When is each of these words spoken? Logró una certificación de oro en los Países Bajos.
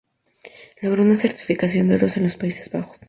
Logró 0.81 1.03
una 1.03 1.15
certificación 1.19 1.87
de 1.87 1.93
oro 1.97 2.07
en 2.15 2.23
los 2.23 2.35
Países 2.35 2.71
Bajos. 2.71 2.97